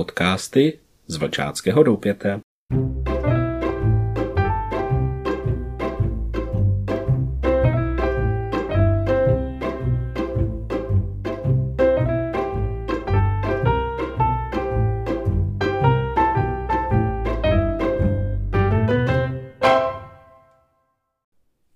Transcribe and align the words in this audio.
Podcasty 0.00 0.78
z 1.06 1.16
Vlčáckého 1.16 1.82
doupěte. 1.82 2.40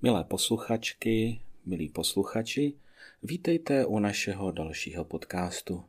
Milé 0.03 0.25
posluchačky, 0.25 1.41
milí 1.67 1.89
posluchači, 1.89 2.75
vítejte 3.23 3.87
u 3.87 3.99
našeho 3.99 4.51
dalšího 4.51 5.05
podcastu. 5.05 5.85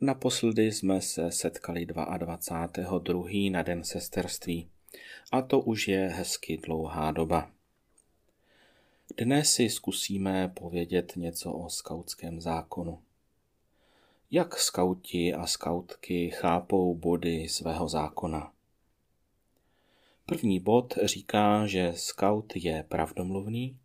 Naposledy 0.00 0.72
jsme 0.72 1.00
se 1.00 1.32
setkali 1.32 1.86
22. 1.86 3.28
na 3.50 3.62
Den 3.62 3.84
sesterství 3.84 4.68
a 5.32 5.42
to 5.42 5.60
už 5.60 5.88
je 5.88 6.08
hezky 6.08 6.56
dlouhá 6.56 7.10
doba. 7.10 7.50
Dnes 9.16 9.52
si 9.52 9.70
zkusíme 9.70 10.48
povědět 10.48 11.12
něco 11.16 11.52
o 11.52 11.68
skautském 11.68 12.40
zákonu. 12.40 13.02
Jak 14.30 14.58
skauti 14.58 15.34
a 15.34 15.46
skautky 15.46 16.30
chápou 16.30 16.94
body 16.94 17.48
svého 17.48 17.88
zákona? 17.88 18.52
První 20.26 20.60
bod 20.60 20.94
říká, 21.04 21.66
že 21.66 21.92
skaut 21.96 22.52
je 22.56 22.84
pravdomluvný, 22.88 23.78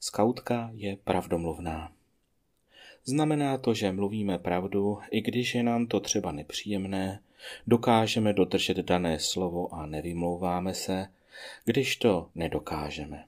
skautka 0.00 0.70
je 0.72 0.96
pravdomluvná. 0.96 1.92
Znamená 3.08 3.58
to, 3.58 3.74
že 3.74 3.92
mluvíme 3.92 4.38
pravdu, 4.38 4.98
i 5.10 5.20
když 5.20 5.54
je 5.54 5.62
nám 5.62 5.86
to 5.86 6.00
třeba 6.00 6.32
nepříjemné, 6.32 7.20
dokážeme 7.66 8.32
dodržet 8.32 8.76
dané 8.76 9.18
slovo 9.18 9.74
a 9.74 9.86
nevymlouváme 9.86 10.74
se, 10.74 11.06
když 11.64 11.96
to 11.96 12.28
nedokážeme. 12.34 13.24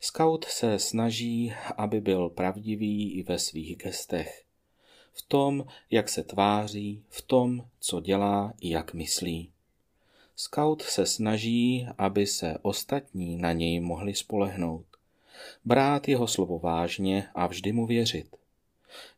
Scout 0.00 0.44
se 0.44 0.78
snaží, 0.78 1.52
aby 1.76 2.00
byl 2.00 2.28
pravdivý 2.28 3.12
i 3.12 3.22
ve 3.22 3.38
svých 3.38 3.76
gestech. 3.76 4.44
V 5.12 5.22
tom, 5.22 5.66
jak 5.90 6.08
se 6.08 6.22
tváří, 6.22 7.02
v 7.08 7.22
tom, 7.22 7.64
co 7.80 8.00
dělá 8.00 8.54
i 8.60 8.70
jak 8.70 8.94
myslí. 8.94 9.50
Scout 10.36 10.82
se 10.82 11.06
snaží, 11.06 11.88
aby 11.98 12.26
se 12.26 12.58
ostatní 12.62 13.36
na 13.36 13.52
něj 13.52 13.80
mohli 13.80 14.14
spolehnout. 14.14 14.86
Brát 15.64 16.08
jeho 16.08 16.26
slovo 16.26 16.58
vážně 16.58 17.28
a 17.34 17.46
vždy 17.46 17.72
mu 17.72 17.86
věřit. 17.86 18.38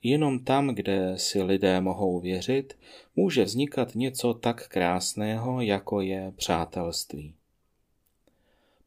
Jenom 0.02 0.38
tam, 0.38 0.68
kde 0.68 1.18
si 1.18 1.42
lidé 1.42 1.80
mohou 1.80 2.20
věřit, 2.20 2.78
může 3.16 3.44
vznikat 3.44 3.94
něco 3.94 4.34
tak 4.34 4.68
krásného, 4.68 5.60
jako 5.60 6.00
je 6.00 6.32
přátelství. 6.36 7.34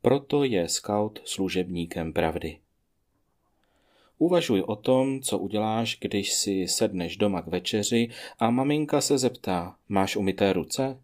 Proto 0.01 0.43
je 0.43 0.69
scout 0.69 1.21
služebníkem 1.25 2.13
pravdy. 2.13 2.59
Uvažuj 4.17 4.63
o 4.67 4.75
tom, 4.75 5.21
co 5.21 5.37
uděláš, 5.37 5.97
když 6.01 6.33
si 6.33 6.67
sedneš 6.67 7.17
doma 7.17 7.41
k 7.41 7.47
večeři 7.47 8.09
a 8.39 8.49
maminka 8.49 9.01
se 9.01 9.17
zeptá, 9.17 9.75
máš 9.89 10.15
umyté 10.15 10.53
ruce? 10.53 11.01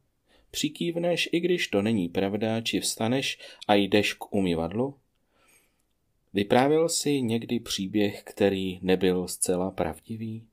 Přikývneš, 0.52 1.30
i 1.32 1.40
když 1.40 1.68
to 1.68 1.82
není 1.82 2.10
pravda, 2.10 2.62
či 2.62 2.80
vstaneš 2.80 3.40
a 3.68 3.76
jdeš 3.76 4.14
k 4.14 4.34
umyvadlu? 4.34 4.96
Vyprávěl 6.34 6.90
si 6.90 7.22
někdy 7.22 7.60
příběh, 7.60 8.24
který 8.24 8.80
nebyl 8.82 9.28
zcela 9.28 9.72
pravdivý? 9.72 10.44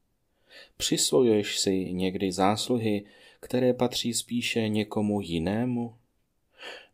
Přisvojuješ 0.76 1.58
si 1.58 1.92
někdy 1.92 2.32
zásluhy, 2.32 3.04
které 3.40 3.74
patří 3.74 4.14
spíše 4.14 4.68
někomu 4.68 5.20
jinému? 5.20 5.94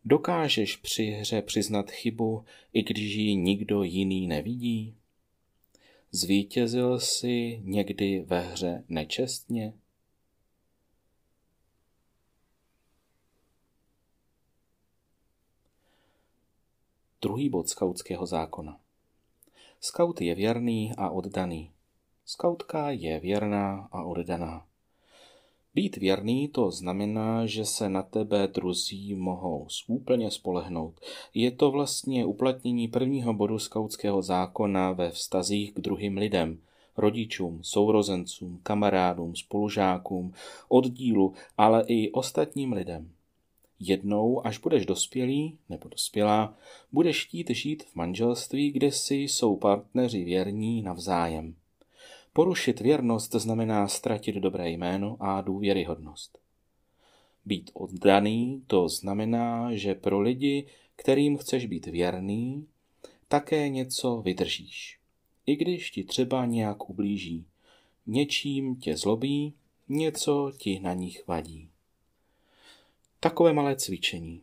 Dokážeš 0.05 0.77
při 0.77 1.05
hře 1.05 1.43
přiznat 1.43 1.91
chybu, 1.91 2.45
i 2.73 2.83
když 2.83 3.15
ji 3.15 3.35
nikdo 3.35 3.83
jiný 3.83 4.27
nevidí? 4.27 4.95
Zvítězil 6.11 7.01
si 7.01 7.61
někdy 7.65 8.25
ve 8.27 8.41
hře 8.41 8.85
nečestně? 8.89 9.73
Druhý 17.23 17.49
bod 17.49 17.69
skautského 17.69 18.27
zákona. 18.27 18.79
Skaut 19.81 20.21
je 20.21 20.35
věrný 20.35 20.93
a 20.97 21.11
oddaný. 21.11 21.71
Skautka 22.27 22.91
je 22.91 23.21
věrná 23.21 23.89
a 23.93 24.03
oddaná. 24.03 24.67
Být 25.75 25.97
věrný 25.97 26.49
to 26.49 26.71
znamená, 26.71 27.47
že 27.47 27.65
se 27.65 27.89
na 27.89 28.03
tebe 28.03 28.47
druzí 28.47 29.15
mohou 29.15 29.67
úplně 29.87 30.31
spolehnout. 30.31 31.01
Je 31.35 31.51
to 31.51 31.71
vlastně 31.71 32.27
uplatnění 32.27 32.89
prvního 32.89 33.35
bodu 33.35 33.59
skautského 33.59 34.23
zákona 34.23 34.93
ve 34.93 35.11
vztazích 35.11 35.73
k 35.75 35.81
druhým 35.81 36.17
lidem, 36.17 36.59
rodičům, 36.97 37.59
sourozencům, 37.63 38.61
kamarádům, 38.63 39.37
spolužákům, 39.37 40.35
oddílu, 40.69 41.35
ale 41.59 41.85
i 41.87 42.11
ostatním 42.11 42.73
lidem. 42.73 43.13
Jednou, 43.85 44.47
až 44.47 44.59
budeš 44.59 44.87
dospělý 44.87 45.59
nebo 45.69 45.89
dospělá, 45.89 46.59
budeš 46.93 47.27
chtít 47.27 47.51
žít 47.51 47.83
v 47.83 47.95
manželství, 47.95 48.71
kde 48.71 48.93
si 48.93 49.15
jsou 49.15 49.57
partneři 49.57 50.25
věrní 50.25 50.83
navzájem. 50.83 51.55
Porušit 52.33 52.81
věrnost 52.81 53.33
znamená 53.33 53.89
ztratit 53.89 54.37
dobré 54.37 54.71
jméno 54.71 55.17
a 55.21 55.41
důvěryhodnost. 55.41 56.39
Být 57.45 57.71
oddaný 57.75 58.63
to 58.67 58.89
znamená, 58.89 59.75
že 59.75 59.95
pro 59.95 60.21
lidi, 60.21 60.67
kterým 60.97 61.37
chceš 61.37 61.67
být 61.67 61.87
věrný, 61.87 62.67
také 63.29 63.69
něco 63.69 64.23
vydržíš. 64.23 64.99
I 65.47 65.57
když 65.57 65.91
ti 65.91 66.05
třeba 66.05 66.47
nějak 66.47 66.91
ublíží. 66.91 67.45
Něčím 68.07 68.77
tě 68.77 68.97
zlobí, 68.97 69.55
něco 69.89 70.53
ti 70.59 70.81
na 70.81 70.95
nich 70.95 71.27
vadí. 71.27 71.72
Takové 73.23 73.53
malé 73.53 73.77
cvičení. 73.77 74.41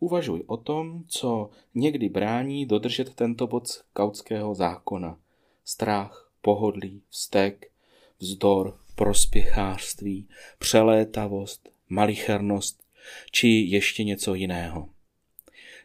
Uvažuj 0.00 0.42
o 0.46 0.56
tom, 0.56 1.04
co 1.08 1.50
někdy 1.74 2.08
brání 2.08 2.66
dodržet 2.66 3.14
tento 3.14 3.46
bod 3.46 3.84
kautského 3.92 4.54
zákona. 4.54 5.18
Strach, 5.64 6.32
pohodlí, 6.42 7.02
vztek, 7.08 7.70
vzdor, 8.18 8.78
prospěchářství, 8.94 10.28
přelétavost, 10.58 11.68
malichernost 11.88 12.82
či 13.30 13.48
ještě 13.48 14.04
něco 14.04 14.34
jiného. 14.34 14.88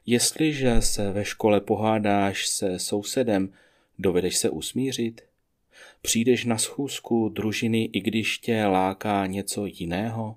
Jestliže 0.05 0.81
se 0.81 1.11
ve 1.11 1.25
škole 1.25 1.61
pohádáš 1.61 2.47
se 2.47 2.79
sousedem, 2.79 3.53
dovedeš 3.99 4.37
se 4.37 4.49
usmířit? 4.49 5.21
Přijdeš 6.01 6.45
na 6.45 6.57
schůzku 6.57 7.29
družiny, 7.29 7.83
i 7.83 8.01
když 8.01 8.37
tě 8.37 8.65
láká 8.65 9.25
něco 9.25 9.65
jiného? 9.65 10.35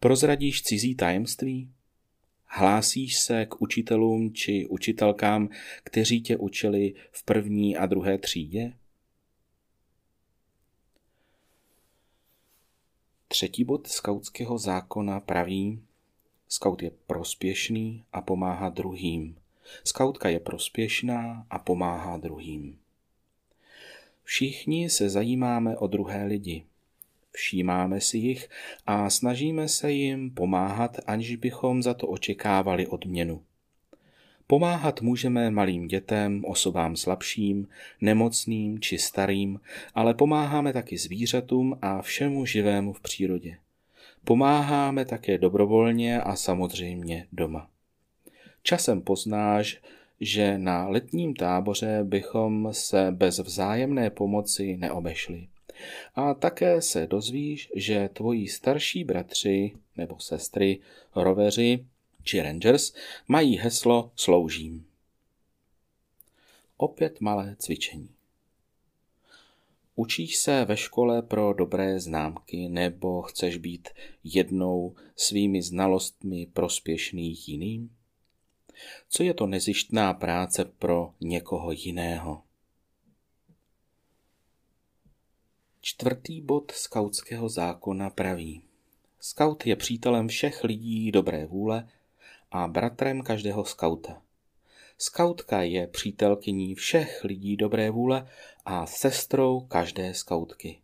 Prozradíš 0.00 0.62
cizí 0.62 0.94
tajemství? 0.94 1.70
Hlásíš 2.46 3.18
se 3.18 3.46
k 3.46 3.62
učitelům 3.62 4.34
či 4.34 4.66
učitelkám, 4.66 5.48
kteří 5.84 6.20
tě 6.20 6.36
učili 6.36 6.94
v 7.12 7.22
první 7.22 7.76
a 7.76 7.86
druhé 7.86 8.18
třídě? 8.18 8.72
Třetí 13.28 13.64
bod 13.64 13.86
skautského 13.86 14.58
zákona 14.58 15.20
praví, 15.20 15.82
skaut 16.48 16.82
je 16.82 16.90
prospěšný 17.06 18.04
a 18.12 18.20
pomáhá 18.20 18.68
druhým. 18.68 19.36
Skautka 19.84 20.28
je 20.28 20.40
prospěšná 20.40 21.46
a 21.50 21.58
pomáhá 21.58 22.16
druhým. 22.16 22.78
Všichni 24.24 24.90
se 24.90 25.10
zajímáme 25.10 25.76
o 25.76 25.86
druhé 25.86 26.24
lidi 26.24 26.64
všímáme 27.36 28.00
si 28.00 28.18
jich 28.18 28.48
a 28.86 29.10
snažíme 29.10 29.68
se 29.68 29.92
jim 29.92 30.30
pomáhat, 30.30 30.96
aniž 31.06 31.36
bychom 31.36 31.82
za 31.82 31.94
to 31.94 32.06
očekávali 32.06 32.86
odměnu. 32.86 33.42
Pomáhat 34.46 35.00
můžeme 35.00 35.50
malým 35.50 35.88
dětem, 35.88 36.44
osobám 36.44 36.96
slabším, 36.96 37.68
nemocným 38.00 38.80
či 38.80 38.98
starým, 38.98 39.60
ale 39.94 40.14
pomáháme 40.14 40.72
taky 40.72 40.98
zvířatům 40.98 41.78
a 41.82 42.02
všemu 42.02 42.46
živému 42.46 42.92
v 42.92 43.00
přírodě. 43.00 43.56
Pomáháme 44.24 45.04
také 45.04 45.38
dobrovolně 45.38 46.20
a 46.20 46.36
samozřejmě 46.36 47.26
doma. 47.32 47.68
Časem 48.62 49.00
poznáš, 49.02 49.80
že 50.20 50.58
na 50.58 50.88
letním 50.88 51.34
táboře 51.34 52.00
bychom 52.02 52.68
se 52.72 53.06
bez 53.10 53.38
vzájemné 53.38 54.10
pomoci 54.10 54.76
neobešli. 54.76 55.48
A 56.14 56.34
také 56.34 56.82
se 56.82 57.06
dozvíš, 57.06 57.70
že 57.74 58.10
tvoji 58.12 58.48
starší 58.48 59.04
bratři 59.04 59.72
nebo 59.96 60.18
sestry, 60.18 60.80
roveři 61.14 61.86
či 62.22 62.42
rangers 62.42 62.94
mají 63.28 63.58
heslo 63.58 64.10
Sloužím. 64.16 64.86
Opět 66.76 67.20
malé 67.20 67.56
cvičení. 67.58 68.08
Učíš 69.94 70.36
se 70.36 70.64
ve 70.64 70.76
škole 70.76 71.22
pro 71.22 71.52
dobré 71.52 72.00
známky 72.00 72.68
nebo 72.68 73.22
chceš 73.22 73.56
být 73.56 73.88
jednou 74.24 74.94
svými 75.16 75.62
znalostmi 75.62 76.46
prospěšný 76.52 77.36
jiným? 77.46 77.90
Co 79.08 79.22
je 79.22 79.34
to 79.34 79.46
nezištná 79.46 80.14
práce 80.14 80.64
pro 80.64 81.14
někoho 81.20 81.72
jiného? 81.72 82.42
Čtvrtý 85.88 86.40
bod 86.40 86.72
skautského 86.72 87.48
zákona 87.48 88.10
praví. 88.10 88.62
Skaut 89.20 89.66
je 89.66 89.76
přítelem 89.76 90.28
všech 90.28 90.64
lidí 90.64 91.12
dobré 91.12 91.46
vůle 91.46 91.88
a 92.50 92.68
bratrem 92.68 93.22
každého 93.22 93.64
skauta. 93.64 94.22
Skautka 94.98 95.62
je 95.62 95.86
přítelkyní 95.86 96.74
všech 96.74 97.24
lidí 97.24 97.56
dobré 97.56 97.90
vůle 97.90 98.28
a 98.64 98.86
sestrou 98.86 99.60
každé 99.60 100.14
skautky. 100.14 100.78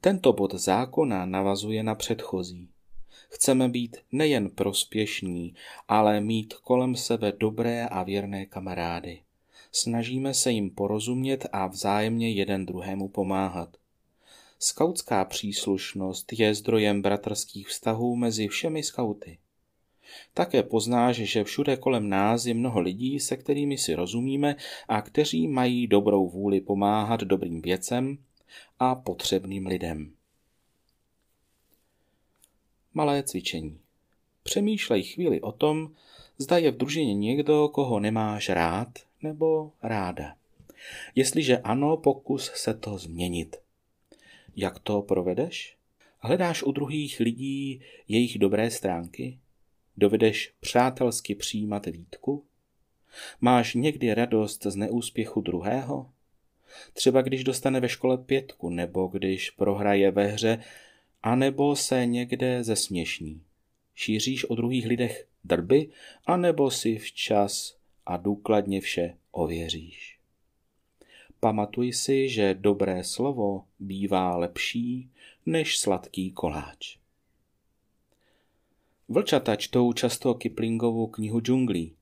Tento 0.00 0.32
bod 0.32 0.54
zákona 0.54 1.26
navazuje 1.26 1.82
na 1.82 1.94
předchozí. 1.94 2.68
Chceme 3.28 3.68
být 3.68 3.96
nejen 4.12 4.50
prospěšní, 4.50 5.54
ale 5.88 6.20
mít 6.20 6.54
kolem 6.54 6.96
sebe 6.96 7.32
dobré 7.38 7.86
a 7.86 8.02
věrné 8.02 8.46
kamarády. 8.46 9.20
Snažíme 9.72 10.34
se 10.34 10.50
jim 10.50 10.70
porozumět 10.70 11.46
a 11.52 11.66
vzájemně 11.66 12.32
jeden 12.32 12.66
druhému 12.66 13.08
pomáhat. 13.08 13.76
Skautská 14.58 15.24
příslušnost 15.24 16.32
je 16.32 16.54
zdrojem 16.54 17.02
bratrských 17.02 17.68
vztahů 17.68 18.16
mezi 18.16 18.48
všemi 18.48 18.82
skauty. 18.82 19.38
Také 20.34 20.62
poznáš, 20.62 21.16
že 21.16 21.44
všude 21.44 21.76
kolem 21.76 22.08
nás 22.08 22.46
je 22.46 22.54
mnoho 22.54 22.80
lidí, 22.80 23.20
se 23.20 23.36
kterými 23.36 23.78
si 23.78 23.94
rozumíme 23.94 24.56
a 24.88 25.02
kteří 25.02 25.48
mají 25.48 25.86
dobrou 25.86 26.28
vůli 26.28 26.60
pomáhat 26.60 27.20
dobrým 27.20 27.62
věcem 27.62 28.18
a 28.78 28.94
potřebným 28.94 29.66
lidem. 29.66 30.12
Malé 32.94 33.22
cvičení. 33.22 33.78
Přemýšlej 34.42 35.02
chvíli 35.02 35.40
o 35.40 35.52
tom, 35.52 35.90
zda 36.38 36.58
je 36.58 36.70
v 36.70 36.76
družině 36.76 37.14
někdo, 37.14 37.68
koho 37.68 38.00
nemáš 38.00 38.48
rád 38.48 38.88
nebo 39.22 39.72
ráda. 39.82 40.36
Jestliže 41.14 41.58
ano, 41.58 41.96
pokus 41.96 42.52
se 42.54 42.74
to 42.74 42.98
změnit. 42.98 43.63
Jak 44.56 44.78
to 44.78 45.02
provedeš? 45.02 45.76
Hledáš 46.18 46.62
u 46.62 46.72
druhých 46.72 47.20
lidí 47.20 47.80
jejich 48.08 48.38
dobré 48.38 48.70
stránky? 48.70 49.38
Dovedeš 49.96 50.52
přátelsky 50.60 51.34
přijímat 51.34 51.86
výtku? 51.86 52.44
Máš 53.40 53.74
někdy 53.74 54.14
radost 54.14 54.66
z 54.66 54.76
neúspěchu 54.76 55.40
druhého? 55.40 56.10
Třeba 56.92 57.22
když 57.22 57.44
dostane 57.44 57.80
ve 57.80 57.88
škole 57.88 58.18
pětku, 58.18 58.70
nebo 58.70 59.06
když 59.06 59.50
prohraje 59.50 60.10
ve 60.10 60.26
hře, 60.26 60.62
anebo 61.22 61.76
se 61.76 62.06
někde 62.06 62.64
zesměšní. 62.64 63.42
Šíříš 63.94 64.44
o 64.44 64.54
druhých 64.54 64.86
lidech 64.86 65.26
drby, 65.44 65.88
anebo 66.26 66.70
si 66.70 66.98
včas 66.98 67.76
a 68.06 68.16
důkladně 68.16 68.80
vše 68.80 69.16
ověříš. 69.30 70.13
Pamatuj 71.44 71.92
si, 71.92 72.28
že 72.28 72.54
dobré 72.54 73.04
slovo 73.04 73.64
bývá 73.78 74.36
lepší 74.36 75.10
než 75.46 75.78
sladký 75.78 76.32
koláč. 76.32 76.96
Vlčata 79.08 79.56
čtou 79.56 79.92
často 79.92 80.34
Kiplingovu 80.34 81.06
knihu 81.06 81.40
džunglí. 81.40 81.96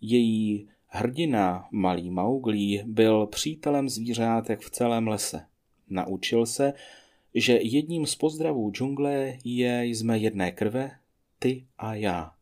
Její 0.00 0.68
hrdina, 0.86 1.68
malý 1.70 2.10
Mauglí, 2.10 2.82
byl 2.86 3.26
přítelem 3.26 3.88
zvířátek 3.88 4.60
v 4.60 4.70
celém 4.70 5.08
lese. 5.08 5.46
Naučil 5.88 6.46
se, 6.46 6.72
že 7.34 7.58
jedním 7.62 8.06
z 8.06 8.14
pozdravů 8.14 8.70
džungle 8.70 9.38
je 9.44 9.84
jsme 9.84 10.18
jedné 10.18 10.52
krve, 10.52 10.90
ty 11.38 11.66
a 11.78 11.94
já. 11.94 12.32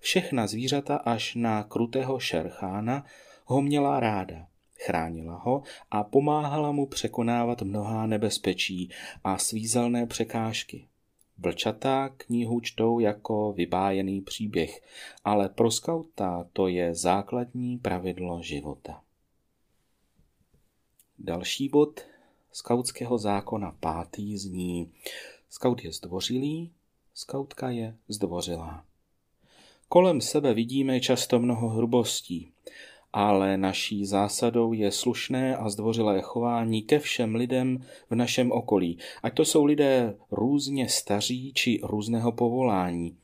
Všechna 0.00 0.46
zvířata 0.46 0.96
až 0.96 1.34
na 1.34 1.62
krutého 1.62 2.18
šerchána 2.18 3.04
ho 3.44 3.62
měla 3.62 4.00
ráda. 4.00 4.49
Chránila 4.86 5.36
ho 5.36 5.62
a 5.90 6.04
pomáhala 6.04 6.72
mu 6.72 6.86
překonávat 6.86 7.62
mnohá 7.62 8.06
nebezpečí 8.06 8.90
a 9.24 9.38
svízelné 9.38 10.06
překážky. 10.06 10.88
Vlčata 11.38 12.08
knihu 12.08 12.60
čtou 12.60 12.98
jako 12.98 13.52
vybájený 13.52 14.20
příběh, 14.20 14.82
ale 15.24 15.48
pro 15.48 15.70
skauta 15.70 16.46
to 16.52 16.68
je 16.68 16.94
základní 16.94 17.78
pravidlo 17.78 18.42
života. 18.42 19.02
Další 21.18 21.68
bod 21.68 22.00
skautského 22.52 23.18
zákona 23.18 23.76
pátý 23.80 24.38
zní 24.38 24.92
Skaut 25.50 25.84
je 25.84 25.92
zdvořilý, 25.92 26.72
skautka 27.14 27.70
je 27.70 27.96
zdvořilá. 28.08 28.84
Kolem 29.88 30.20
sebe 30.20 30.54
vidíme 30.54 31.00
často 31.00 31.38
mnoho 31.38 31.68
hrubostí, 31.68 32.52
ale 33.12 33.56
naší 33.56 34.06
zásadou 34.06 34.72
je 34.72 34.92
slušné 34.92 35.56
a 35.56 35.68
zdvořilé 35.68 36.20
chování 36.20 36.82
ke 36.82 36.98
všem 36.98 37.34
lidem 37.34 37.84
v 38.10 38.14
našem 38.14 38.52
okolí, 38.52 38.98
ať 39.22 39.34
to 39.34 39.44
jsou 39.44 39.64
lidé 39.64 40.16
různě 40.30 40.88
staří 40.88 41.52
či 41.54 41.80
různého 41.82 42.32
povolání. 42.32 43.16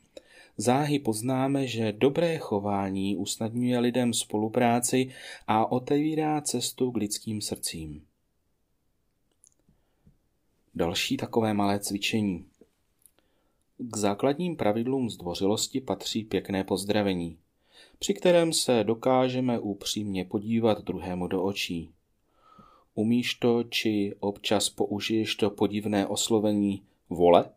Záhy 0.57 0.99
poznáme, 0.99 1.67
že 1.67 1.91
dobré 1.91 2.37
chování 2.37 3.17
usnadňuje 3.17 3.79
lidem 3.79 4.13
spolupráci 4.13 5.09
a 5.47 5.71
otevírá 5.71 6.41
cestu 6.41 6.91
k 6.91 6.97
lidským 6.97 7.41
srdcím. 7.41 8.05
Další 10.75 11.17
takové 11.17 11.53
malé 11.53 11.79
cvičení. 11.79 12.45
K 13.77 13.97
základním 13.97 14.55
pravidlům 14.55 15.09
zdvořilosti 15.09 15.81
patří 15.81 16.23
pěkné 16.23 16.63
pozdravení 16.63 17.37
při 17.99 18.13
kterém 18.13 18.53
se 18.53 18.83
dokážeme 18.83 19.59
upřímně 19.59 20.25
podívat 20.25 20.83
druhému 20.83 21.27
do 21.27 21.43
očí. 21.43 21.91
Umíš 22.95 23.33
to, 23.33 23.63
či 23.63 24.15
občas 24.19 24.69
použiješ 24.69 25.35
to 25.35 25.49
podivné 25.49 26.07
oslovení 26.07 26.83
vole? 27.09 27.49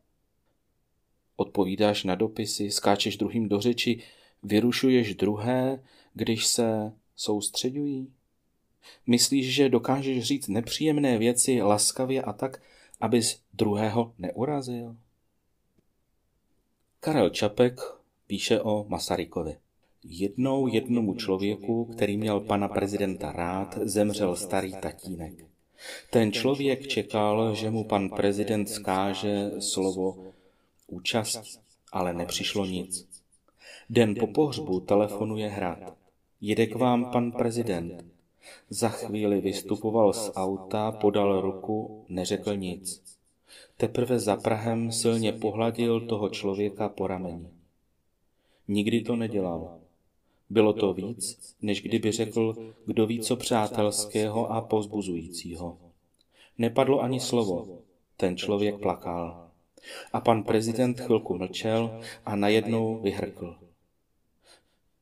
Odpovídáš 1.37 2.05
na 2.05 2.15
dopisy, 2.15 2.71
skáčeš 2.71 3.17
druhým 3.17 3.49
do 3.49 3.61
řeči, 3.61 4.03
vyrušuješ 4.43 5.15
druhé, 5.15 5.83
když 6.15 6.47
se 6.47 6.93
soustředují? 7.17 8.13
Myslíš, 9.07 9.55
že 9.55 9.69
dokážeš 9.69 10.25
říct 10.25 10.49
nepříjemné 10.49 11.19
věci 11.19 11.63
laskavě 11.63 12.23
a 12.23 12.33
tak, 12.33 12.63
abys 13.01 13.43
druhého 13.53 14.15
neurazil? 14.19 14.97
Karel 17.01 17.31
Čapek 17.31 17.81
píše 18.27 18.61
o 18.61 18.85
Masarykovi. 18.89 19.57
Jednou 20.05 20.67
jednomu 20.67 21.15
člověku, 21.15 21.85
který 21.85 22.17
měl 22.17 22.41
pana 22.41 22.69
prezidenta 22.69 23.33
rád, 23.33 23.79
zemřel 23.83 24.37
starý 24.37 24.73
tatínek. 24.73 25.45
Ten 26.11 26.33
člověk 26.33 26.87
čekal, 26.87 27.55
že 27.55 27.71
mu 27.71 27.85
pan 27.85 28.09
prezident 28.09 28.69
skáže 28.69 29.51
slovo 29.59 30.25
účast, 30.87 31.61
ale 31.93 32.13
nepřišlo 32.13 32.67
nic. 32.67 33.09
Den 33.91 34.15
po 34.15 34.27
pohřbu 34.27 34.81
telefonuje 34.81 35.49
hrad. 35.49 35.97
Jede 36.41 36.67
k 36.67 36.77
vám 36.77 37.11
pan 37.11 37.33
prezident. 37.33 38.05
Za 38.71 38.89
chvíli 38.89 39.41
vystupoval 39.41 40.13
z 40.13 40.33
auta, 40.35 40.93
podal 40.93 41.41
ruku, 41.41 42.05
neřekl 42.09 42.57
nic. 42.57 43.03
Teprve 43.77 44.19
za 44.19 44.37
Prahem 44.37 44.93
silně 44.93 45.33
pohladil 45.33 46.01
toho 46.01 46.29
člověka 46.29 46.89
po 46.89 47.07
rameni. 47.07 47.49
Nikdy 48.69 49.01
to 49.01 49.17
nedělal. 49.17 49.80
Bylo 50.51 50.73
to 50.73 50.93
víc, 50.93 51.55
než 51.63 51.83
kdyby 51.83 52.13
řekl, 52.13 52.73
kdo 52.87 53.07
ví 53.07 53.21
co 53.21 53.37
přátelského 53.37 54.53
a 54.53 54.61
pozbuzujícího. 54.61 55.79
Nepadlo 56.59 57.01
ani 57.01 57.21
slovo. 57.21 57.79
Ten 58.17 58.37
člověk 58.37 58.79
plakal. 58.79 59.51
A 60.13 60.21
pan 60.21 60.43
prezident 60.43 61.01
chvilku 61.01 61.39
mlčel 61.39 62.01
a 62.27 62.37
najednou 62.37 63.01
vyhrkl. 63.01 63.57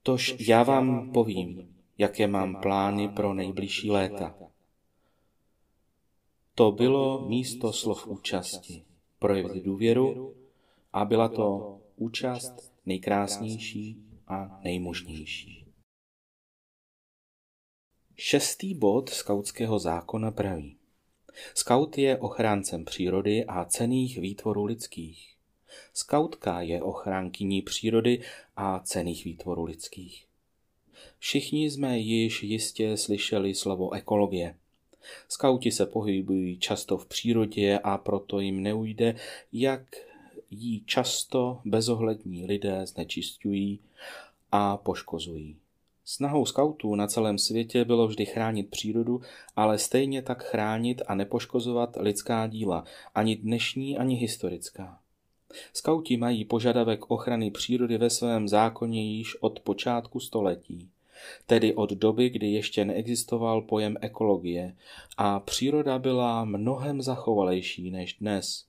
Tož 0.02 0.36
já 0.48 0.62
vám 0.62 1.12
povím, 1.12 1.74
jaké 1.98 2.26
mám 2.26 2.60
plány 2.60 3.08
pro 3.08 3.34
nejbližší 3.34 3.90
léta. 3.90 4.34
To 6.54 6.72
bylo 6.72 7.28
místo 7.28 7.72
slov 7.72 8.06
účasti, 8.06 8.82
projevit 9.18 9.64
důvěru 9.64 10.34
a 10.92 11.04
byla 11.04 11.28
to 11.28 11.78
účast 11.96 12.72
nejkrásnější 12.86 14.07
a 14.28 14.60
nejmožnější. 14.64 15.64
Šestý 18.16 18.74
bod 18.74 19.10
skautského 19.10 19.78
zákona 19.78 20.30
praví. 20.30 20.76
Skaut 21.54 21.98
je 21.98 22.18
ochráncem 22.18 22.84
přírody 22.84 23.44
a 23.44 23.64
cených 23.64 24.18
výtvorů 24.18 24.64
lidských. 24.64 25.34
Skautka 25.92 26.60
je 26.60 26.82
ochránkyní 26.82 27.62
přírody 27.62 28.22
a 28.56 28.80
cených 28.80 29.24
výtvorů 29.24 29.64
lidských. 29.64 30.26
Všichni 31.18 31.70
jsme 31.70 31.98
již 31.98 32.42
jistě 32.42 32.96
slyšeli 32.96 33.54
slovo 33.54 33.92
ekologie. 33.92 34.54
Skauti 35.28 35.70
se 35.70 35.86
pohybují 35.86 36.58
často 36.58 36.98
v 36.98 37.06
přírodě 37.06 37.78
a 37.78 37.98
proto 37.98 38.40
jim 38.40 38.62
neujde, 38.62 39.14
jak 39.52 39.82
jí 40.50 40.82
často 40.86 41.60
bezohlední 41.64 42.46
lidé 42.46 42.86
znečistují 42.86 43.80
a 44.52 44.76
poškozují. 44.76 45.56
Snahou 46.04 46.46
skautů 46.46 46.94
na 46.94 47.06
celém 47.06 47.38
světě 47.38 47.84
bylo 47.84 48.06
vždy 48.06 48.26
chránit 48.26 48.70
přírodu, 48.70 49.20
ale 49.56 49.78
stejně 49.78 50.22
tak 50.22 50.44
chránit 50.44 51.02
a 51.06 51.14
nepoškozovat 51.14 51.96
lidská 52.00 52.46
díla, 52.46 52.84
ani 53.14 53.36
dnešní, 53.36 53.98
ani 53.98 54.14
historická. 54.14 54.98
Skauti 55.72 56.16
mají 56.16 56.44
požadavek 56.44 57.10
ochrany 57.10 57.50
přírody 57.50 57.98
ve 57.98 58.10
svém 58.10 58.48
zákoně 58.48 59.16
již 59.16 59.36
od 59.40 59.60
počátku 59.60 60.20
století, 60.20 60.88
tedy 61.46 61.74
od 61.74 61.90
doby, 61.90 62.30
kdy 62.30 62.46
ještě 62.52 62.84
neexistoval 62.84 63.62
pojem 63.62 63.96
ekologie 64.00 64.76
a 65.16 65.40
příroda 65.40 65.98
byla 65.98 66.44
mnohem 66.44 67.02
zachovalejší 67.02 67.90
než 67.90 68.14
dnes. 68.14 68.67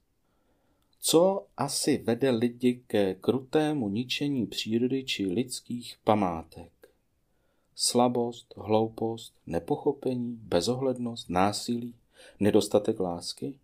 Co 1.01 1.45
asi 1.57 1.97
vede 1.97 2.29
lidi 2.29 2.81
ke 2.87 3.15
krutému 3.15 3.89
ničení 3.89 4.47
přírody 4.47 5.03
či 5.03 5.25
lidských 5.25 5.97
památek? 6.03 6.71
Slabost, 7.75 8.53
hloupost, 8.57 9.33
nepochopení, 9.47 10.39
bezohlednost, 10.41 11.29
násilí, 11.29 11.93
nedostatek 12.39 12.99
lásky? 12.99 13.55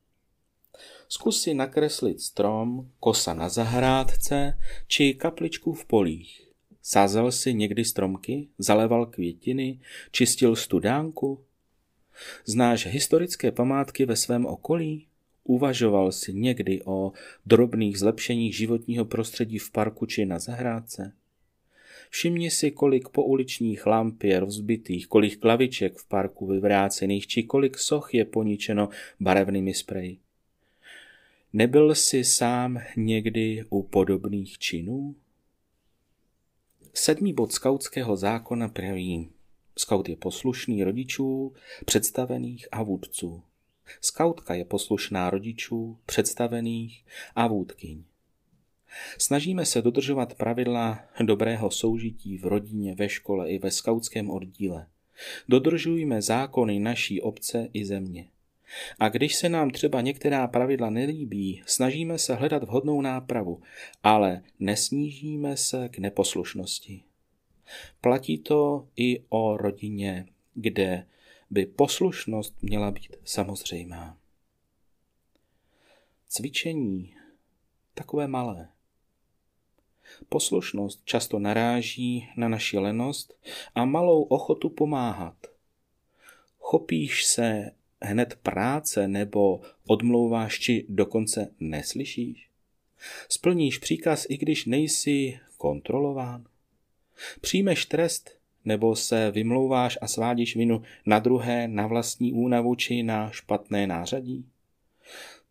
Zkus 1.07 1.41
si 1.41 1.53
nakreslit 1.53 2.21
strom, 2.21 2.91
kosa 2.99 3.33
na 3.33 3.49
zahrádce 3.49 4.59
či 4.87 5.13
kapličku 5.13 5.73
v 5.73 5.85
polích. 5.85 6.41
Sázel 6.81 7.31
si 7.31 7.53
někdy 7.53 7.85
stromky, 7.85 8.47
zaleval 8.57 9.05
květiny, 9.05 9.79
čistil 10.11 10.55
studánku? 10.55 11.43
Znáš 12.45 12.85
historické 12.85 13.51
památky 13.51 14.05
ve 14.05 14.15
svém 14.15 14.45
okolí? 14.45 15.07
Uvažoval 15.47 16.11
si 16.11 16.33
někdy 16.33 16.81
o 16.85 17.11
drobných 17.45 17.99
zlepšeních 17.99 18.57
životního 18.57 19.05
prostředí 19.05 19.57
v 19.57 19.71
parku 19.71 20.05
či 20.05 20.25
na 20.25 20.39
zahrádce? 20.39 21.13
Všimni 22.09 22.51
si, 22.51 22.71
kolik 22.71 23.09
pouličních 23.09 23.85
lamp 23.85 24.23
je 24.23 24.39
rozbitých, 24.39 25.07
kolik 25.07 25.39
klaviček 25.39 25.97
v 25.97 26.07
parku 26.07 26.47
vyvrácených, 26.47 27.27
či 27.27 27.43
kolik 27.43 27.77
soch 27.77 28.13
je 28.13 28.25
poničeno 28.25 28.89
barevnými 29.19 29.73
spreji. 29.73 30.17
Nebyl 31.53 31.95
jsi 31.95 32.23
sám 32.23 32.79
někdy 32.97 33.65
u 33.69 33.83
podobných 33.83 34.59
činů? 34.59 35.15
Sedmý 36.93 37.33
bod 37.33 37.51
skautského 37.51 38.17
zákona 38.17 38.67
praví, 38.67 39.29
skaut 39.77 40.09
je 40.09 40.15
poslušný 40.15 40.83
rodičů, 40.83 41.53
představených 41.85 42.67
a 42.71 42.83
vůdců. 42.83 43.43
Skautka 44.01 44.53
je 44.53 44.65
poslušná 44.65 45.29
rodičů, 45.29 45.97
představených 46.05 47.05
a 47.35 47.47
vůdkyň. 47.47 48.03
Snažíme 49.17 49.65
se 49.65 49.81
dodržovat 49.81 50.33
pravidla 50.33 50.99
dobrého 51.23 51.71
soužití 51.71 52.37
v 52.37 52.45
rodině, 52.45 52.95
ve 52.95 53.09
škole 53.09 53.49
i 53.49 53.59
ve 53.59 53.71
skautském 53.71 54.29
oddíle. 54.29 54.87
Dodržujme 55.49 56.21
zákony 56.21 56.79
naší 56.79 57.21
obce 57.21 57.69
i 57.73 57.85
země. 57.85 58.29
A 58.99 59.09
když 59.09 59.35
se 59.35 59.49
nám 59.49 59.69
třeba 59.69 60.01
některá 60.01 60.47
pravidla 60.47 60.89
nelíbí, 60.89 61.63
snažíme 61.65 62.17
se 62.17 62.35
hledat 62.35 62.63
vhodnou 62.63 63.01
nápravu, 63.01 63.61
ale 64.03 64.41
nesnížíme 64.59 65.57
se 65.57 65.89
k 65.89 65.97
neposlušnosti. 65.97 67.03
Platí 68.01 68.37
to 68.37 68.87
i 68.95 69.23
o 69.29 69.57
rodině, 69.57 70.25
kde 70.53 71.05
by 71.49 71.65
poslušnost 71.65 72.63
měla 72.63 72.91
být 72.91 73.15
samozřejmá. 73.23 74.17
Cvičení 76.27 77.15
takové 77.93 78.27
malé. 78.27 78.69
Poslušnost 80.29 81.01
často 81.05 81.39
naráží 81.39 82.29
na 82.37 82.47
naši 82.47 82.77
lenost 82.77 83.39
a 83.75 83.85
malou 83.85 84.23
ochotu 84.23 84.69
pomáhat. 84.69 85.47
Chopíš 86.59 87.25
se 87.25 87.71
hned 88.01 88.39
práce 88.43 89.07
nebo 89.07 89.61
odmlouváš 89.87 90.59
či 90.59 90.85
dokonce 90.89 91.53
neslyšíš? 91.59 92.49
Splníš 93.29 93.77
příkaz, 93.77 94.25
i 94.29 94.37
když 94.37 94.65
nejsi 94.65 95.39
kontrolován? 95.57 96.45
Přijmeš 97.41 97.85
trest 97.85 98.34
nebo 98.65 98.95
se 98.95 99.31
vymlouváš 99.31 99.97
a 100.01 100.07
svádíš 100.07 100.55
vinu 100.55 100.81
na 101.05 101.19
druhé, 101.19 101.67
na 101.67 101.87
vlastní 101.87 102.33
únavu 102.33 102.75
či 102.75 103.03
na 103.03 103.29
špatné 103.31 103.87
nářadí? 103.87 104.45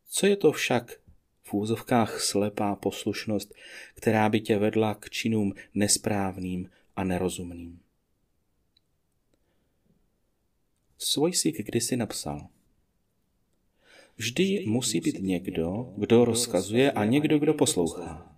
Co 0.08 0.26
je 0.26 0.36
to 0.36 0.52
však 0.52 1.00
v 1.42 1.54
úzovkách 1.54 2.20
slepá 2.20 2.74
poslušnost, 2.74 3.54
která 3.94 4.28
by 4.28 4.40
tě 4.40 4.58
vedla 4.58 4.94
k 4.94 5.10
činům 5.10 5.54
nesprávným 5.74 6.70
a 6.96 7.04
nerozumným? 7.04 7.80
Svojsík 10.98 11.66
kdysi 11.66 11.96
napsal. 11.96 12.46
Vždy 14.16 14.64
musí 14.66 15.00
být 15.00 15.18
někdo, 15.20 15.92
kdo 15.96 16.24
rozkazuje 16.24 16.92
a 16.92 17.04
někdo, 17.04 17.38
kdo 17.38 17.54
poslouchá. 17.54 18.36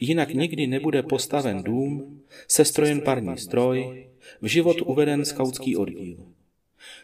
Jinak 0.00 0.34
nikdy 0.34 0.66
nebude 0.66 1.02
postaven 1.02 1.62
dům, 1.62 2.20
sestrojen 2.48 3.00
parní 3.00 3.38
stroj, 3.38 4.08
v 4.40 4.46
život 4.46 4.76
uveden 4.80 5.24
skautský 5.24 5.76
oddíl. 5.76 6.16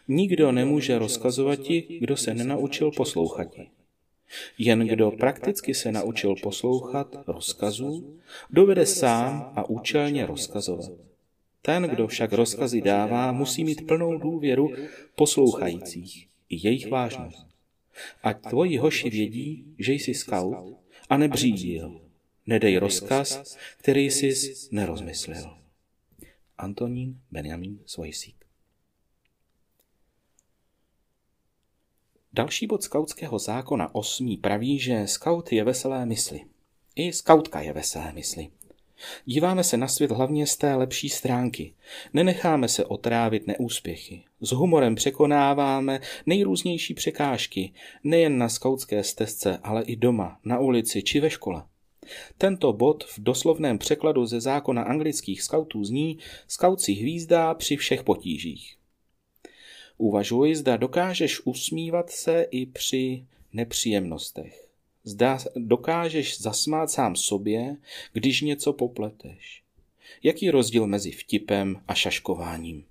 Nikdo 0.08 0.52
nemůže 0.52 0.98
rozkazovat 0.98 1.58
ti, 1.58 1.98
kdo 2.00 2.16
se 2.16 2.34
nenaučil 2.34 2.90
poslouchat. 2.90 3.48
Jen 4.58 4.86
kdo 4.86 5.10
prakticky 5.10 5.74
se 5.74 5.92
naučil 5.92 6.34
poslouchat 6.42 7.16
rozkazů, 7.26 8.16
dovede 8.50 8.86
sám 8.86 9.52
a 9.56 9.70
účelně 9.70 10.26
rozkazovat. 10.26 10.90
Ten, 11.62 11.82
kdo 11.82 12.06
však 12.06 12.32
rozkazy 12.32 12.80
dává, 12.80 13.32
musí 13.32 13.64
mít 13.64 13.86
plnou 13.86 14.18
důvěru 14.18 14.70
poslouchajících 15.14 16.28
i 16.48 16.68
jejich 16.68 16.90
vážnost. 16.90 17.46
Ať 18.22 18.40
tvoji 18.48 18.76
hoši 18.76 19.10
vědí, 19.10 19.64
že 19.78 19.92
jsi 19.92 20.14
scout 20.14 20.76
a 21.08 21.16
nebřídil. 21.16 22.00
Nedej 22.46 22.76
rozkaz, 22.76 23.56
který 23.78 24.10
jsi 24.10 24.54
nerozmyslel. 24.70 25.61
Antonín 26.62 27.20
Benjamin 27.30 27.78
Svojsík 27.86 28.36
Další 32.32 32.66
bod 32.66 32.82
skautského 32.82 33.38
zákona 33.38 33.94
osmý 33.94 34.36
praví, 34.36 34.78
že 34.78 35.06
skaut 35.06 35.52
je 35.52 35.64
veselé 35.64 36.06
mysli. 36.06 36.40
I 36.96 37.12
skautka 37.12 37.60
je 37.60 37.72
veselé 37.72 38.12
mysli. 38.12 38.48
Díváme 39.24 39.64
se 39.64 39.76
na 39.76 39.88
svět 39.88 40.10
hlavně 40.10 40.46
z 40.46 40.56
té 40.56 40.74
lepší 40.74 41.08
stránky. 41.08 41.74
Nenecháme 42.12 42.68
se 42.68 42.84
otrávit 42.84 43.46
neúspěchy. 43.46 44.24
S 44.40 44.52
humorem 44.52 44.94
překonáváme 44.94 46.00
nejrůznější 46.26 46.94
překážky, 46.94 47.72
nejen 48.04 48.38
na 48.38 48.48
skautské 48.48 49.04
stezce, 49.04 49.58
ale 49.62 49.82
i 49.82 49.96
doma, 49.96 50.40
na 50.44 50.58
ulici 50.58 51.02
či 51.02 51.20
ve 51.20 51.30
škole. 51.30 51.64
Tento 52.38 52.72
bod 52.72 53.04
v 53.04 53.18
doslovném 53.18 53.78
překladu 53.78 54.26
ze 54.26 54.40
zákona 54.40 54.82
anglických 54.82 55.42
skautů 55.42 55.84
zní 55.84 56.18
skautci 56.48 56.92
hvízdá 56.92 57.54
při 57.54 57.76
všech 57.76 58.02
potížích. 58.02 58.76
Uvažuj, 59.98 60.54
zda 60.54 60.76
dokážeš 60.76 61.40
usmívat 61.46 62.10
se 62.10 62.46
i 62.50 62.66
při 62.66 63.26
nepříjemnostech. 63.52 64.68
Zda 65.04 65.38
dokážeš 65.56 66.40
zasmát 66.40 66.90
sám 66.90 67.16
sobě, 67.16 67.76
když 68.12 68.40
něco 68.40 68.72
popleteš. 68.72 69.62
Jaký 70.22 70.50
rozdíl 70.50 70.86
mezi 70.86 71.10
vtipem 71.10 71.80
a 71.88 71.94
šaškováním? 71.94 72.84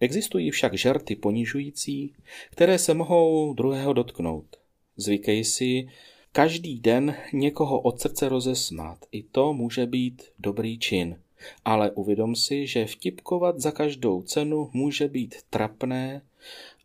Existují 0.00 0.50
však 0.50 0.74
žarty 0.74 1.16
ponižující, 1.16 2.14
které 2.50 2.78
se 2.78 2.94
mohou 2.94 3.54
druhého 3.54 3.92
dotknout. 3.92 4.56
Zvykej 4.96 5.44
si 5.44 5.88
každý 6.32 6.80
den 6.80 7.16
někoho 7.32 7.80
od 7.80 8.00
srdce 8.00 8.28
rozesmát. 8.28 8.98
I 9.12 9.22
to 9.22 9.52
může 9.52 9.86
být 9.86 10.22
dobrý 10.38 10.78
čin. 10.78 11.20
Ale 11.64 11.90
uvědom 11.90 12.36
si, 12.36 12.66
že 12.66 12.86
vtipkovat 12.86 13.60
za 13.60 13.70
každou 13.70 14.22
cenu 14.22 14.70
může 14.72 15.08
být 15.08 15.34
trapné 15.50 16.22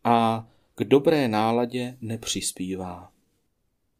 a 0.04 0.48
k 0.74 0.84
dobré 0.84 1.28
náladě 1.28 1.96
nepřispívá. 2.00 3.12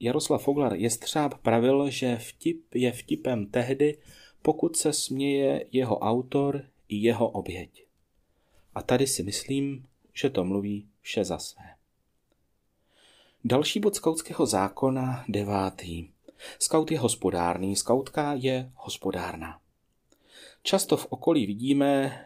Jaroslav 0.01 0.43
Foglar 0.43 0.75
jestřáb 0.75 1.35
pravil, 1.35 1.91
že 1.91 2.17
vtip 2.17 2.75
je 2.75 2.93
vtipem 2.93 3.47
tehdy, 3.47 3.99
pokud 4.43 4.77
se 4.77 4.93
směje 4.93 5.67
jeho 5.73 5.99
autor 5.99 6.65
i 6.89 6.97
jeho 6.97 7.29
oběť. 7.29 7.85
A 8.75 8.83
tady 8.83 9.07
si 9.07 9.23
myslím, 9.23 9.87
že 10.13 10.31
to 10.31 10.45
mluví 10.45 10.89
vše 11.01 11.25
za 11.25 11.39
své. 11.39 11.74
Další 13.47 13.81
bod 13.81 13.95
skautského 13.95 14.47
zákona, 14.47 15.25
devátý. 15.29 16.09
Skaut 16.59 16.91
je 16.91 16.99
hospodárný, 16.99 17.77
skautka 17.77 18.35
je 18.35 18.71
hospodárná. 18.75 19.61
Často 20.63 20.97
v 20.97 21.07
okolí 21.11 21.47
vidíme, 21.47 22.21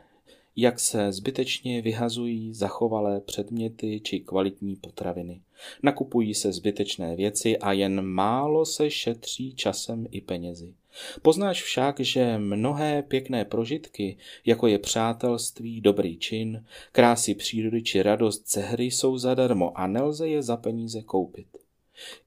jak 0.56 0.80
se 0.80 1.12
zbytečně 1.12 1.82
vyhazují 1.82 2.54
zachovalé 2.54 3.20
předměty 3.20 4.00
či 4.00 4.20
kvalitní 4.20 4.76
potraviny. 4.76 5.42
Nakupují 5.82 6.34
se 6.34 6.52
zbytečné 6.52 7.16
věci 7.16 7.58
a 7.58 7.72
jen 7.72 8.02
málo 8.02 8.66
se 8.66 8.90
šetří 8.90 9.54
časem 9.54 10.06
i 10.10 10.20
penězi. 10.20 10.74
Poznáš 11.22 11.62
však, 11.62 12.00
že 12.00 12.38
mnohé 12.38 13.02
pěkné 13.02 13.44
prožitky, 13.44 14.16
jako 14.46 14.66
je 14.66 14.78
přátelství, 14.78 15.80
dobrý 15.80 16.18
čin, 16.18 16.64
krásy 16.92 17.34
přírody 17.34 17.82
či 17.82 18.02
radost 18.02 18.52
ze 18.52 18.60
hry 18.60 18.84
jsou 18.84 19.18
zadarmo 19.18 19.78
a 19.78 19.86
nelze 19.86 20.28
je 20.28 20.42
za 20.42 20.56
peníze 20.56 21.02
koupit. 21.02 21.46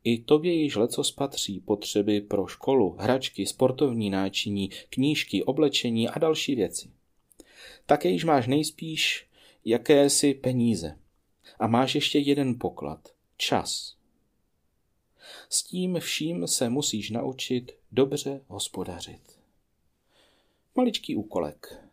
I 0.03 0.17
tobě 0.17 0.53
již 0.53 0.75
leco 0.75 1.03
spatří 1.03 1.59
potřeby 1.59 2.21
pro 2.21 2.47
školu, 2.47 2.95
hračky, 2.99 3.45
sportovní 3.45 4.09
náčiní, 4.09 4.69
knížky, 4.89 5.43
oblečení 5.43 6.09
a 6.09 6.19
další 6.19 6.55
věci. 6.55 6.89
Také 7.85 8.09
již 8.09 8.23
máš 8.23 8.47
nejspíš 8.47 9.27
jakési 9.65 10.33
peníze. 10.33 10.97
A 11.59 11.67
máš 11.67 11.95
ještě 11.95 12.19
jeden 12.19 12.59
poklad. 12.59 13.09
Čas. 13.37 14.00
S 15.53 15.63
tím 15.63 15.99
vším 15.99 16.47
se 16.47 16.69
musíš 16.69 17.09
naučit 17.09 17.71
dobře 17.91 18.41
hospodařit. 18.47 19.21
Maličký 20.75 21.15
úkolek. 21.15 21.83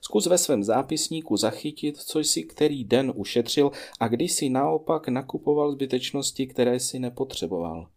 Zkus 0.00 0.26
ve 0.26 0.38
svém 0.38 0.64
zápisníku 0.64 1.36
zachytit, 1.36 1.96
co 1.96 2.18
jsi 2.18 2.42
který 2.42 2.84
den 2.84 3.12
ušetřil 3.16 3.70
a 4.00 4.08
kdy 4.08 4.28
si 4.28 4.48
naopak 4.48 5.08
nakupoval 5.08 5.72
zbytečnosti, 5.72 6.46
které 6.46 6.80
si 6.80 6.98
nepotřeboval. 6.98 7.88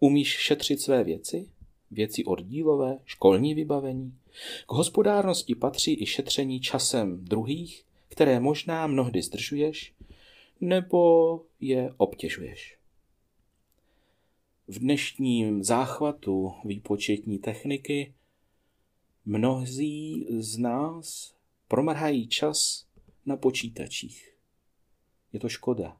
Umíš 0.00 0.28
šetřit 0.28 0.80
své 0.80 1.04
věci? 1.04 1.48
Věci 1.90 2.24
oddílové, 2.24 2.98
školní 3.04 3.54
vybavení? 3.54 4.18
K 4.66 4.72
hospodárnosti 4.72 5.54
patří 5.54 6.02
i 6.02 6.06
šetření 6.06 6.60
časem 6.60 7.24
druhých, 7.24 7.84
které 8.08 8.40
možná 8.40 8.86
mnohdy 8.86 9.22
zdržuješ, 9.22 9.94
nebo 10.60 11.40
je 11.60 11.94
obtěžuješ. 11.96 12.83
V 14.68 14.78
dnešním 14.78 15.64
záchvatu 15.64 16.54
výpočetní 16.64 17.38
techniky 17.38 18.14
mnozí 19.24 20.26
z 20.30 20.58
nás 20.58 21.34
promrhají 21.68 22.28
čas 22.28 22.86
na 23.26 23.36
počítačích. 23.36 24.34
Je 25.32 25.40
to 25.40 25.48
škoda. 25.48 25.96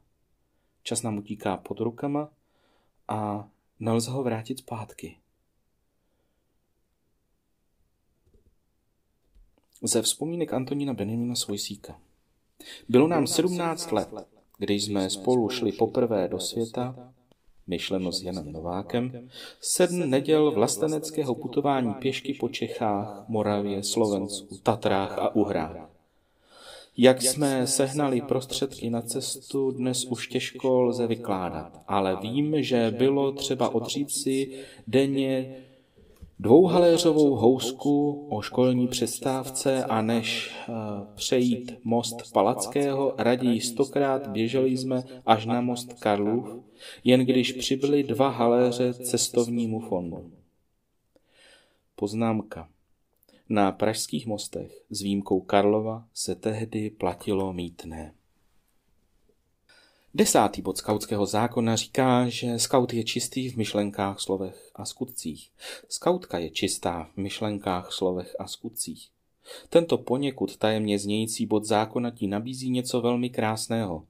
Čas 0.83 1.01
nám 1.01 1.17
utíká 1.17 1.57
pod 1.57 1.79
rukama 1.79 2.31
a 3.07 3.49
nelze 3.79 4.11
ho 4.11 4.23
vrátit 4.23 4.59
zpátky. 4.59 5.17
Ze 9.81 10.01
vzpomínek 10.01 10.53
Antonína 10.53 10.93
Benjamina 10.93 11.35
Svojsíka. 11.35 12.01
Bylo 12.89 13.07
nám 13.07 13.27
17 13.27 13.91
let, 13.91 14.09
když 14.57 14.85
jsme 14.85 15.09
spolu 15.09 15.49
šli 15.49 15.71
poprvé 15.71 16.27
do 16.27 16.39
světa 16.39 17.13
myšleno 17.67 18.11
s 18.11 18.23
Janem 18.23 18.51
Novákem, 18.51 19.29
sedm 19.61 20.09
neděl 20.09 20.51
vlasteneckého 20.51 21.35
putování 21.35 21.93
pěšky 21.93 22.33
po 22.33 22.49
Čechách, 22.49 23.25
Moravě, 23.27 23.83
Slovensku, 23.83 24.57
Tatrách 24.63 25.19
a 25.19 25.35
Uhrách. 25.35 25.89
Jak 26.97 27.21
jsme 27.21 27.67
sehnali 27.67 28.21
prostředky 28.21 28.89
na 28.89 29.01
cestu, 29.01 29.71
dnes 29.71 30.05
už 30.05 30.27
těžko 30.27 30.81
lze 30.81 31.07
vykládat, 31.07 31.81
ale 31.87 32.17
vím, 32.21 32.63
že 32.63 32.95
bylo 32.97 33.31
třeba 33.31 33.75
odřít 33.75 34.11
si 34.11 34.51
denně 34.87 35.55
dvouhaléřovou 36.39 37.35
housku 37.35 38.27
o 38.29 38.41
školní 38.41 38.87
přestávce 38.87 39.83
a 39.83 40.01
než 40.01 40.55
eh, 40.69 40.73
přejít 41.15 41.71
most 41.83 42.15
Palackého, 42.33 43.15
raději 43.17 43.61
stokrát 43.61 44.27
běželi 44.27 44.77
jsme 44.77 45.03
až 45.25 45.45
na 45.45 45.61
most 45.61 45.93
Karlův, 45.93 46.63
jen 47.03 47.25
když 47.25 47.51
přibyly 47.51 48.03
dva 48.03 48.29
haléře 48.29 48.93
cestovnímu 48.93 49.79
fondu. 49.79 50.31
Poznámka. 51.95 52.69
Na 53.49 53.71
pražských 53.71 54.27
mostech 54.27 54.85
s 54.89 55.01
výjimkou 55.01 55.39
Karlova 55.39 56.05
se 56.13 56.35
tehdy 56.35 56.89
platilo 56.89 57.53
mítné. 57.53 58.13
Desátý 60.17 60.61
bod 60.61 60.77
skautského 60.77 61.25
zákona 61.25 61.75
říká, 61.75 62.29
že 62.29 62.59
skaut 62.59 62.93
je 62.93 63.03
čistý 63.03 63.49
v 63.49 63.55
myšlenkách, 63.55 64.19
slovech 64.19 64.71
a 64.75 64.85
skutcích. 64.85 65.51
Skautka 65.89 66.37
je 66.37 66.49
čistá 66.49 67.09
v 67.13 67.17
myšlenkách, 67.17 67.91
slovech 67.91 68.35
a 68.39 68.47
skutcích. 68.47 69.09
Tento 69.69 69.97
poněkud 69.97 70.57
tajemně 70.57 70.99
znějící 70.99 71.45
bod 71.45 71.65
zákona 71.65 72.11
ti 72.11 72.27
nabízí 72.27 72.69
něco 72.69 73.01
velmi 73.01 73.29
krásného. 73.29 74.05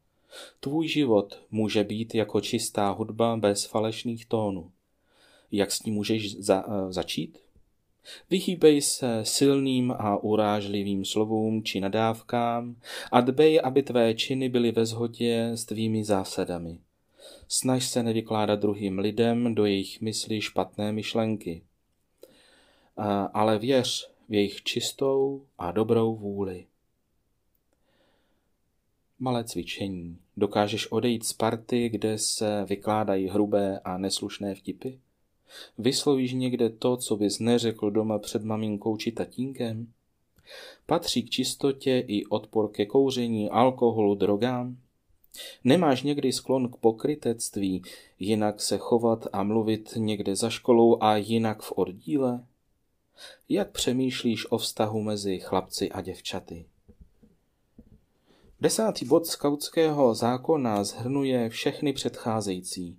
Tvůj 0.60 0.88
život 0.88 1.40
může 1.52 1.84
být 1.84 2.16
jako 2.16 2.42
čistá 2.42 2.90
hudba 2.90 3.38
bez 3.38 3.66
falešných 3.66 4.26
tónů. 4.26 4.72
Jak 5.52 5.72
s 5.72 5.84
ní 5.84 5.92
můžeš 5.92 6.40
za, 6.40 6.68
uh, 6.68 6.92
začít? 6.92 7.38
Vyhýbej 8.30 8.82
se 8.82 9.26
silným 9.26 9.92
a 9.92 10.18
urážlivým 10.18 11.06
slovům 11.06 11.64
či 11.64 11.80
nadávkám 11.80 12.76
a 13.12 13.22
dbej, 13.22 13.62
aby 13.64 13.84
tvé 13.84 14.14
činy 14.14 14.50
byly 14.50 14.72
ve 14.72 14.86
shodě 14.86 15.44
s 15.44 15.66
tvými 15.66 16.04
zásadami. 16.04 16.80
Snaž 17.48 17.88
se 17.88 18.04
nevykládat 18.04 18.60
druhým 18.60 19.00
lidem 19.00 19.56
do 19.56 19.66
jejich 19.66 20.02
myslí 20.02 20.42
špatné 20.42 20.92
myšlenky. 20.92 21.62
Ale 23.34 23.60
věř 23.60 24.12
v 24.30 24.34
jejich 24.34 24.64
čistou 24.64 25.46
a 25.58 25.72
dobrou 25.72 26.16
vůli. 26.16 26.66
Malé 29.20 29.44
cvičení. 29.44 30.18
Dokážeš 30.38 30.92
odejít 30.92 31.26
z 31.26 31.34
party, 31.34 31.90
kde 31.90 32.18
se 32.18 32.66
vykládají 32.70 33.28
hrubé 33.28 33.80
a 33.80 33.98
neslušné 33.98 34.56
vtipy? 34.56 35.00
Vyslovíš 35.78 36.34
někde 36.34 36.70
to, 36.70 36.98
co 36.98 37.16
bys 37.16 37.40
neřekl 37.40 37.92
doma 37.92 38.20
před 38.20 38.44
maminkou 38.44 38.98
či 38.98 39.12
tatínkem? 39.12 39.88
Patří 40.86 41.24
k 41.24 41.30
čistotě 41.30 42.04
i 42.08 42.26
odpor 42.26 42.72
ke 42.72 42.86
kouření, 42.86 43.50
alkoholu, 43.50 44.16
drogám? 44.16 44.78
Nemáš 45.64 46.04
někdy 46.04 46.34
sklon 46.34 46.70
k 46.70 46.76
pokrytectví, 46.76 47.84
jinak 48.20 48.62
se 48.62 48.78
chovat 48.78 49.28
a 49.34 49.44
mluvit 49.44 49.94
někde 49.96 50.36
za 50.36 50.50
školou 50.50 50.98
a 51.02 51.18
jinak 51.18 51.62
v 51.62 51.72
oddíle? 51.72 52.46
Jak 53.50 53.72
přemýšlíš 53.72 54.52
o 54.52 54.58
vztahu 54.58 55.02
mezi 55.02 55.40
chlapci 55.40 55.92
a 55.92 56.02
děvčaty? 56.02 56.66
Desátý 58.62 59.06
bod 59.06 59.28
skautského 59.28 60.16
zákona 60.16 60.84
zhrnuje 60.84 61.50
všechny 61.50 61.94
předcházející. 61.94 62.98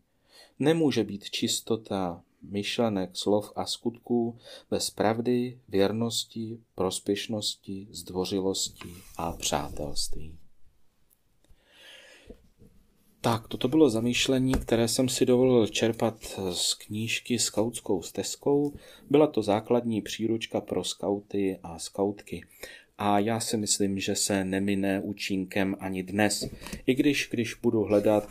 Nemůže 0.59 1.04
být 1.04 1.30
čistota 1.30 2.22
myšlenek, 2.50 3.11
slov 3.16 3.52
a 3.56 3.66
skutků 3.66 4.38
bez 4.70 4.90
pravdy, 4.90 5.59
věrnosti, 5.68 6.59
prospěšnosti, 6.74 7.88
zdvořilosti 7.90 8.88
a 9.16 9.32
přátelství. 9.32 10.38
Tak, 13.20 13.48
toto 13.48 13.68
bylo 13.68 13.90
zamýšlení, 13.90 14.52
které 14.52 14.88
jsem 14.88 15.09
si 15.09 15.26
dovolil 15.26 15.66
čerpat 15.66 16.40
z 16.52 16.74
knížky 16.74 17.38
Skautskou 17.38 18.02
stezkou. 18.02 18.72
Byla 19.11 19.26
to 19.26 19.42
základní 19.42 20.02
příručka 20.02 20.61
pro 20.61 20.85
skauty 20.85 21.59
a 21.62 21.78
skautky. 21.78 22.44
A 22.98 23.18
já 23.18 23.40
si 23.40 23.56
myslím, 23.56 24.00
že 24.00 24.14
se 24.14 24.44
nemine 24.44 25.00
účinkem 25.00 25.76
ani 25.80 26.02
dnes. 26.02 26.44
I 26.87 26.94
když, 26.94 27.28
když 27.30 27.54
budu 27.54 27.82
hledat 27.82 28.28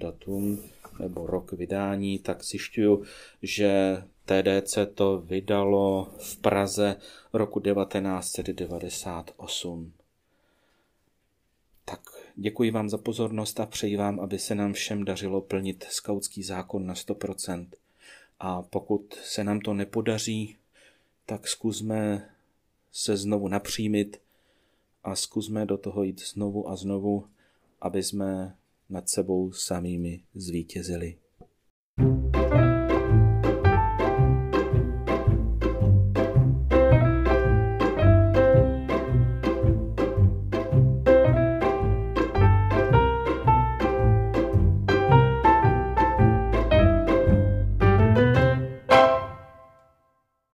datum, 0.00 0.58
nebo 0.98 1.26
rok 1.26 1.52
vydání, 1.52 2.18
tak 2.18 2.44
zjišťuju, 2.44 3.02
že 3.42 4.02
TDC 4.24 4.78
to 4.94 5.20
vydalo 5.20 6.08
v 6.18 6.36
Praze 6.36 6.96
roku 7.32 7.60
1998. 7.60 9.92
Tak 11.84 12.00
děkuji 12.36 12.70
vám 12.70 12.88
za 12.88 12.98
pozornost 12.98 13.60
a 13.60 13.66
přeji 13.66 13.96
vám, 13.96 14.20
aby 14.20 14.38
se 14.38 14.54
nám 14.54 14.72
všem 14.72 15.04
dařilo 15.04 15.40
plnit 15.40 15.84
skautský 15.90 16.42
zákon 16.42 16.86
na 16.86 16.94
100%. 16.94 17.66
A 18.40 18.62
pokud 18.62 19.14
se 19.14 19.44
nám 19.44 19.60
to 19.60 19.74
nepodaří, 19.74 20.56
tak 21.26 21.48
zkusme 21.48 22.30
se 22.92 23.16
znovu 23.16 23.48
napřímit 23.48 24.20
a 25.04 25.16
zkusme 25.16 25.66
do 25.66 25.78
toho 25.78 26.02
jít 26.02 26.20
znovu 26.20 26.68
a 26.68 26.76
znovu, 26.76 27.26
aby 27.80 28.02
jsme 28.02 28.56
nad 28.92 29.08
sebou 29.08 29.52
samými 29.52 30.22
zvítězili. 30.34 31.18